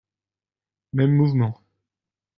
[0.93, 1.61] Mêmes mouvements